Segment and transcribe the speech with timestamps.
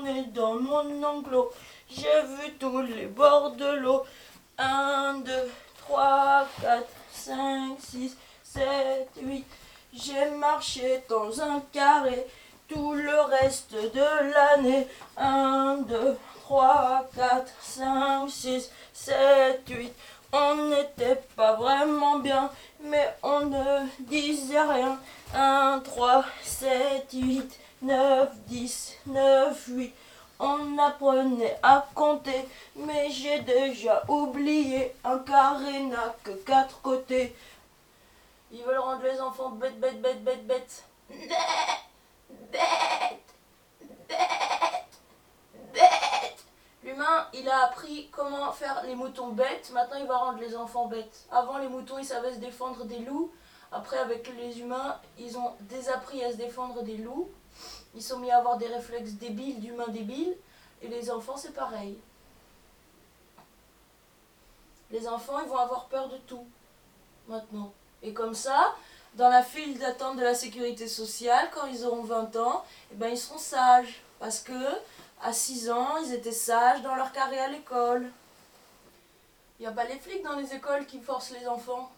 [0.00, 1.50] journée dans mon enclos.
[1.90, 4.04] J'ai vu tous les bords de l'eau.
[4.58, 5.32] 1, 2,
[5.82, 9.46] 3, 4, 5, 6, 7, 8.
[9.92, 12.26] J'ai marché dans un carré
[12.68, 14.86] tout le reste de l'année.
[15.16, 19.92] 1, 2, 3, 4, 5, 6, 7, 8.
[20.32, 22.50] On n'était pas vraiment bien,
[22.84, 24.98] mais on ne disait rien.
[25.34, 29.94] 1, 3, 7, 8, 9, 10, 9, 8.
[30.38, 34.94] On apprenait à compter, mais j'ai déjà oublié.
[35.04, 37.36] Un carré n'a que quatre côtés.
[38.52, 40.84] Ils veulent rendre les enfants bêtes, bêtes, bêtes, bêtes, bêtes.
[41.08, 41.20] Bêtes,
[42.52, 43.34] bêtes,
[44.08, 45.00] bêtes,
[45.72, 46.44] bêtes.
[46.82, 49.70] L'humain, il a appris comment faire les moutons bêtes.
[49.72, 51.26] Maintenant, il va rendre les enfants bêtes.
[51.30, 53.30] Avant, les moutons, ils savaient se défendre des loups.
[53.72, 57.28] Après, avec les humains, ils ont désappris à se défendre des loups.
[57.94, 60.36] Ils sont mis à avoir des réflexes débiles d'humains débiles.
[60.82, 61.96] Et les enfants, c'est pareil.
[64.90, 66.46] Les enfants, ils vont avoir peur de tout.
[67.28, 67.72] Maintenant.
[68.02, 68.74] Et comme ça,
[69.14, 73.08] dans la file d'attente de la sécurité sociale, quand ils auront 20 ans, eh ben,
[73.08, 74.02] ils seront sages.
[74.18, 74.52] Parce que,
[75.22, 78.10] à 6 ans, ils étaient sages dans leur carré à l'école.
[79.58, 81.90] Il n'y a pas les flics dans les écoles qui forcent les enfants.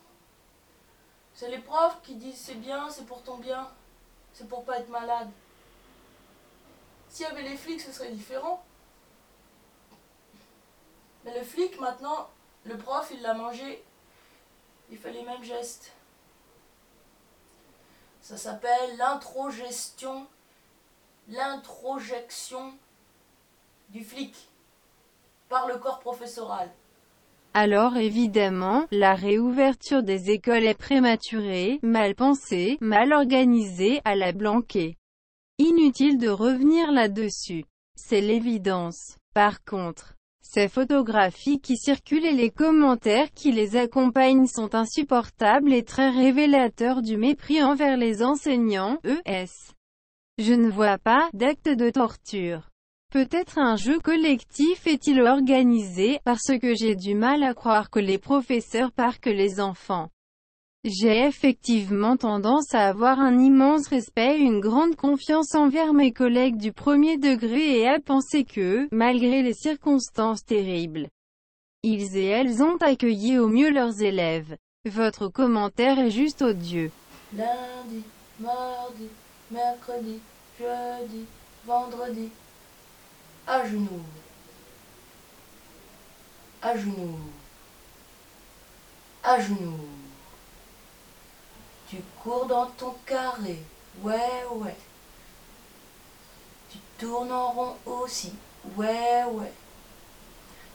[1.43, 3.69] C'est les profs qui disent c'est bien, c'est pour ton bien,
[4.33, 5.29] c'est pour pas être malade.
[7.09, 8.65] S'il y avait les flics, ce serait différent.
[11.25, 12.31] Mais le flic, maintenant,
[12.63, 13.85] le prof, il l'a mangé.
[14.93, 15.91] Il fait les mêmes gestes.
[18.21, 20.29] Ça s'appelle l'introgestion,
[21.27, 22.73] l'introjection
[23.89, 24.49] du flic
[25.49, 26.71] par le corps professoral.
[27.55, 34.97] Alors évidemment, la réouverture des écoles est prématurée, mal pensée, mal organisée, à la blanquée.
[35.59, 37.65] Inutile de revenir là-dessus.
[37.95, 39.19] C'est l'évidence.
[39.35, 45.85] Par contre, ces photographies qui circulent et les commentaires qui les accompagnent sont insupportables et
[45.85, 49.75] très révélateurs du mépris envers les enseignants, ES.
[50.39, 52.72] Je ne vois pas d'acte de torture.
[53.13, 58.17] Peut-être un jeu collectif est-il organisé, parce que j'ai du mal à croire que les
[58.17, 60.09] professeurs parquent les enfants.
[60.83, 66.57] J'ai effectivement tendance à avoir un immense respect et une grande confiance envers mes collègues
[66.57, 71.09] du premier degré et à penser que, malgré les circonstances terribles,
[71.83, 74.57] ils et elles ont accueilli au mieux leurs élèves.
[74.87, 76.91] Votre commentaire est juste odieux.
[77.37, 78.05] Lundi,
[78.41, 79.09] mardi,
[79.51, 80.19] mercredi,
[80.59, 81.27] jeudi,
[81.67, 82.31] vendredi.
[83.47, 84.05] À genoux.
[86.63, 87.19] À genoux.
[89.23, 89.89] À genoux.
[91.89, 93.63] Tu cours dans ton carré.
[94.01, 94.77] Ouais, ouais.
[96.71, 98.33] Tu tournes en rond aussi.
[98.77, 99.53] Ouais, ouais.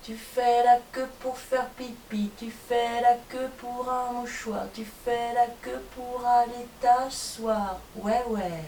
[0.03, 4.85] Tu fais la queue pour faire pipi, tu fais la queue pour un mouchoir, tu
[4.85, 7.78] fais la queue pour aller t'asseoir.
[7.95, 8.63] Ouais, ouais.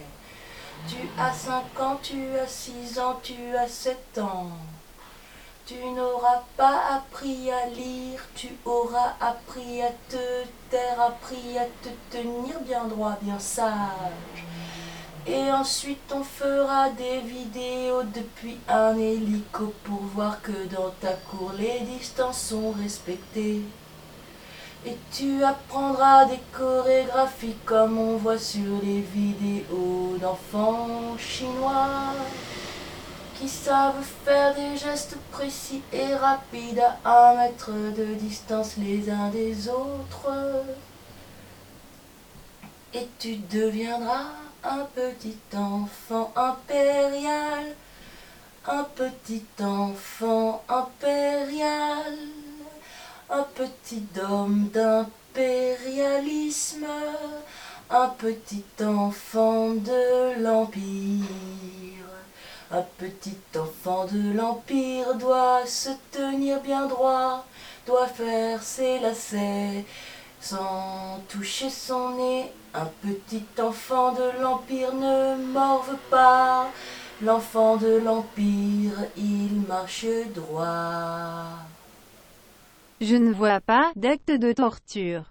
[0.88, 4.50] Tu as 5 ans, tu as 6 ans, tu as 7 ans.
[5.66, 11.90] Tu n'auras pas appris à lire, tu auras appris à te taire, appris à te
[12.10, 14.46] tenir bien droit, bien sage.
[15.28, 21.52] Et ensuite on fera des vidéos depuis un hélico pour voir que dans ta cour
[21.56, 23.62] les distances sont respectées.
[24.86, 32.14] Et tu apprendras des chorégraphies comme on voit sur les vidéos d'enfants chinois
[33.40, 39.30] qui savent faire des gestes précis et rapides à un mètre de distance les uns
[39.30, 40.32] des autres.
[42.94, 44.28] Et tu deviendras
[44.64, 47.76] un petit enfant impérial,
[48.68, 52.14] un petit enfant impérial
[53.32, 56.88] un petit homme d'impérialisme,
[57.90, 61.24] un petit enfant de l'Empire.
[62.72, 67.46] Un petit enfant de l'Empire doit se tenir bien droit,
[67.86, 69.86] doit faire ses lacets
[70.42, 72.52] sans toucher son nez.
[72.74, 76.70] Un petit enfant de l'Empire ne morve pas.
[77.22, 81.44] L'enfant de l'Empire, il marche droit.
[83.02, 85.24] Je ne vois pas d'acte de torture.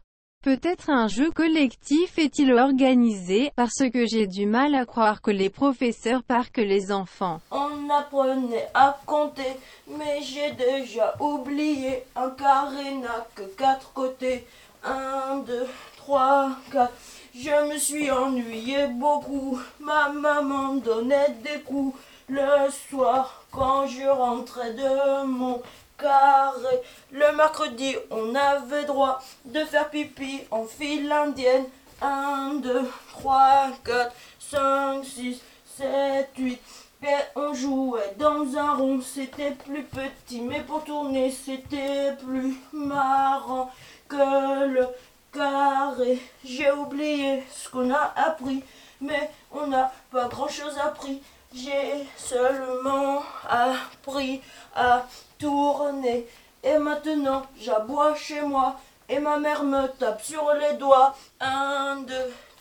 [0.42, 5.50] Peut-être un jeu collectif est-il organisé, parce que j'ai du mal à croire que les
[5.50, 7.40] professeurs parquent les enfants.
[7.50, 9.52] On apprenait à compter,
[9.86, 12.04] mais j'ai déjà oublié.
[12.16, 12.96] Un carré
[13.34, 14.46] que quatre côtés.
[14.82, 15.66] Un, deux,
[15.98, 16.94] trois, quatre.
[17.34, 19.60] Je me suis ennuyé beaucoup.
[19.80, 21.98] Ma maman donnait des coups.
[22.30, 25.60] Le soir, quand je rentrais de mon
[25.98, 26.80] carré,
[27.10, 31.66] le mercredi, on avait droit de faire pipi en file indienne.
[32.00, 35.42] 1, 2, 3, 4, 5, 6,
[35.76, 36.60] 7, 8.
[37.02, 37.06] Et
[37.36, 43.70] on jouait dans un rond, c'était plus petit, mais pour tourner, c'était plus marrant
[44.08, 44.86] que le
[45.32, 46.18] carré.
[46.44, 48.64] J'ai oublié ce qu'on a appris,
[49.00, 51.22] mais on n'a pas grand-chose appris.
[51.54, 54.42] J'ai seulement appris
[54.74, 55.06] à
[55.40, 58.76] Et maintenant, j'aboie chez moi.
[59.08, 61.14] Et ma mère me tape sur les doigts.
[61.40, 62.14] 1, 2,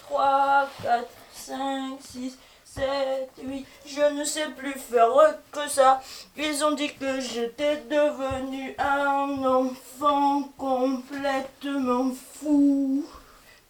[0.07, 2.85] 3, 4, 5, 6, 7,
[3.43, 3.65] 8.
[3.85, 5.09] Je ne sais plus faire
[5.51, 6.01] que ça.
[6.37, 13.05] Ils ont dit que j'étais devenu un enfant complètement fou.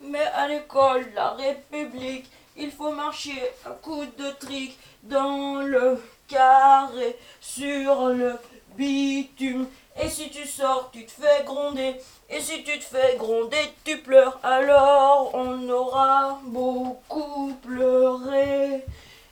[0.02, 7.18] Mais à l'école, la République, il faut marcher à coups de trick dans le carré,
[7.40, 8.36] sur le
[8.78, 9.68] bitume.
[10.00, 11.96] Et si tu sors, tu te fais gronder.
[12.30, 14.40] Et si tu te fais gronder, tu pleures.
[14.44, 18.86] Alors on aura beaucoup pleuré.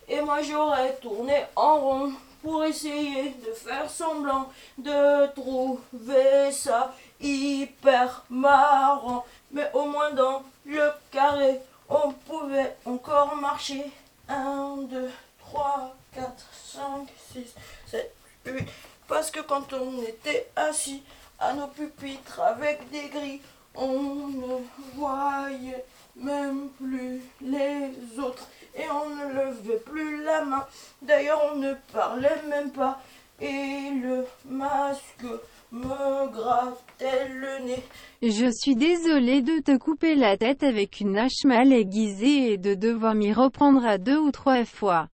[0.07, 8.23] Et moi j'aurais tourné en rond pour essayer de faire semblant de trouver ça hyper
[8.29, 9.25] marrant.
[9.51, 11.59] Mais au moins dans le carré,
[11.89, 13.85] on pouvait encore marcher.
[14.27, 15.09] 1, 2,
[15.39, 17.55] 3, 4, 5, 6,
[17.87, 18.15] 7,
[18.45, 18.67] 8.
[19.07, 21.03] Parce que quand on était assis
[21.39, 23.41] à nos pupitres avec des grilles,
[23.75, 24.63] on ne
[24.95, 25.83] voyait
[26.15, 30.65] même plus les autres et on ne levait plus la main.
[31.01, 33.01] D'ailleurs, on ne parlait même pas
[33.41, 35.25] et le masque
[35.71, 37.83] me grattait le nez.
[38.21, 42.75] Je suis désolé de te couper la tête avec une hache mal aiguisée et de
[42.75, 45.09] devoir m'y reprendre à deux ou trois fois.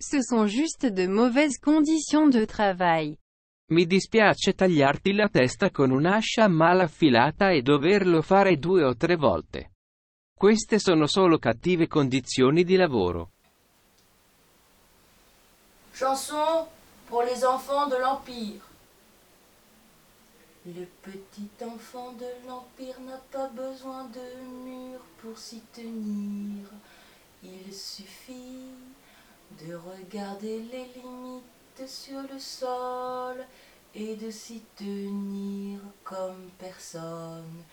[0.00, 3.16] Ce sont juste de mauvaises conditions de travail.
[3.72, 9.16] Mi dispiace tagliarti la testa con un'ascia mal affilata e doverlo fare due o tre
[9.16, 9.70] volte.
[10.38, 13.30] Queste sono solo cattive condizioni di lavoro.
[15.94, 16.66] Chanson
[17.08, 18.60] pour les enfants de l'Empire.
[20.64, 24.20] Le petit enfant de l'Empire n'a pas besoin de
[24.66, 26.68] murs pour s'y tenir.
[27.42, 28.68] Il suffit
[29.64, 30.88] de regarder les
[31.86, 33.44] sur le sol
[33.94, 37.64] et de s'y tenir comme personne.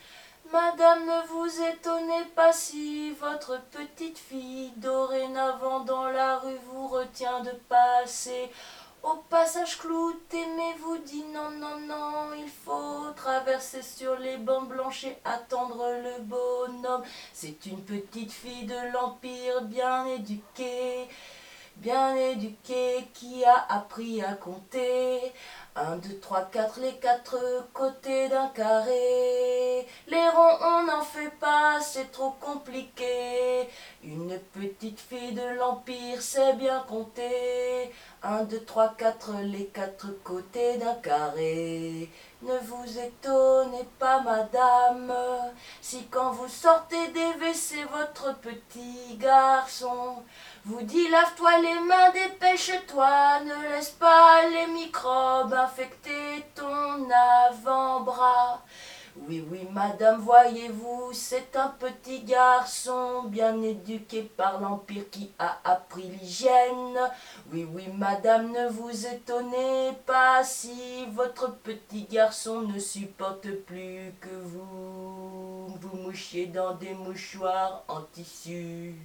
[0.51, 7.41] Madame, ne vous étonnez pas si votre petite fille dorénavant dans la rue vous retient
[7.41, 8.49] de passer.
[9.03, 14.67] Au passage clouté, mais vous dit non, non, non, il faut traverser sur les bancs
[14.67, 17.03] blanches et attendre le bonhomme.
[17.31, 21.07] C'est une petite fille de l'Empire bien éduquée,
[21.79, 25.33] bien éduquée, qui a appris à compter.
[25.75, 27.37] Un, deux, trois, quatre, les quatre
[27.73, 29.87] côtés d'un carré.
[30.07, 33.69] Les ronds, on n'en fait pas, c'est trop compliqué.
[34.03, 37.93] Une petite fille de l'Empire sait bien compter.
[38.23, 42.09] Un, deux, trois, quatre, les quatre côtés d'un carré.
[42.41, 45.13] Ne vous étonnez pas, madame,
[45.81, 47.33] si quand vous sortez des
[47.85, 50.23] Votre petit garçon
[50.65, 57.09] vous dit lave-toi les mains, dépêche-toi, ne laisse pas les microbes infecter ton
[57.47, 58.61] avant-bras.
[59.27, 66.03] Oui, oui, madame, voyez-vous, c'est un petit garçon bien éduqué par l'Empire qui a appris
[66.03, 66.97] l'hygiène.
[67.51, 74.29] Oui, oui, madame, ne vous étonnez pas si votre petit garçon ne supporte plus que
[74.29, 78.95] vous vous mouchiez dans des mouchoirs en tissu.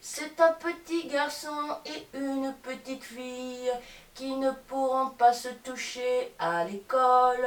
[0.00, 3.70] C'est un petit garçon et une petite fille
[4.14, 7.46] qui ne pourront pas se toucher à l'école.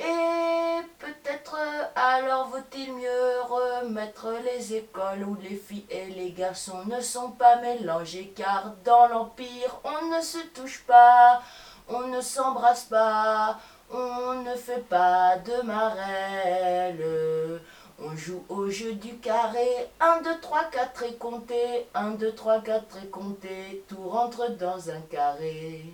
[0.00, 1.56] Et peut-être
[1.94, 7.56] alors vaut-il mieux remettre les écoles où les filles et les garçons ne sont pas
[7.56, 11.42] mélangés car dans l'Empire on ne se touche pas,
[11.88, 13.58] on ne s'embrasse pas,
[13.92, 17.60] on ne fait pas de marelle.
[18.02, 19.90] On joue au jeu du carré.
[20.00, 21.86] 1, 2, 3, 4 et compter.
[21.94, 23.84] 1, 2, 3, 4 et compter.
[23.88, 25.84] Tout rentre dans un carré.